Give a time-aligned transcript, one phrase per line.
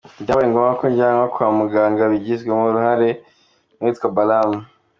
[0.23, 3.09] Byabaye ngombwa ko ajyanwa kwa muganga bigizwemo uruhare
[3.77, 4.53] n’uwitwa Balaam.